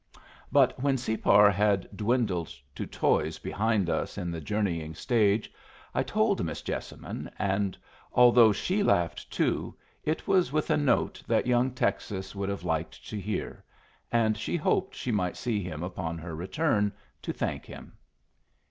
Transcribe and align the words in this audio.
But 0.51 0.79
when 0.81 0.97
Separ 0.97 1.51
had 1.51 1.87
dwindled 1.95 2.55
to 2.73 2.87
toys 2.87 3.37
behind 3.37 3.87
us 3.87 4.17
in 4.17 4.31
the 4.31 4.41
journeying 4.41 4.95
stage 4.95 5.53
I 5.93 6.01
told 6.01 6.43
Miss 6.43 6.63
Jessamine, 6.63 7.29
and 7.37 7.77
although 8.11 8.51
she 8.51 8.81
laughed 8.81 9.29
too, 9.29 9.75
it 10.03 10.27
was 10.27 10.51
with 10.51 10.71
a 10.71 10.75
note 10.77 11.21
that 11.27 11.45
young 11.45 11.69
Texas 11.69 12.33
would 12.33 12.49
have 12.49 12.63
liked 12.63 13.07
to 13.09 13.19
hear; 13.19 13.63
and 14.11 14.35
she 14.35 14.55
hoped 14.57 14.95
she 14.95 15.11
might 15.11 15.37
see 15.37 15.61
him 15.61 15.83
upon 15.83 16.17
her 16.17 16.35
return, 16.35 16.91
to 17.21 17.31
thank 17.31 17.67
him. 17.67 17.93